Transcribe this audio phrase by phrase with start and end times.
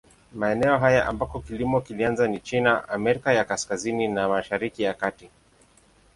[0.33, 5.29] Maeneo haya ambako kilimo kilianza ni China, Amerika ya Kaskazini na Mashariki ya Kati.